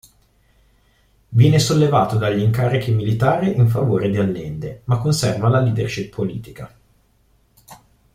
Viene 1.29 1.59
sollevato 1.59 2.17
dagli 2.17 2.41
incarichi 2.41 2.91
militari 2.91 3.55
in 3.55 3.69
favore 3.69 4.09
di 4.09 4.17
Allende 4.17 4.81
ma 4.85 4.97
conserva 4.97 5.47
la 5.47 5.61
leadership 5.61 6.11
politica. 6.15 6.75